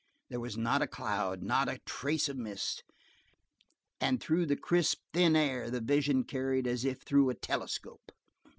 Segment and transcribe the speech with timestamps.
[0.29, 2.83] There was not a cloud, not a trace of mist,
[3.99, 8.11] and through the crisp, thin air the vision carried as if through a telescope.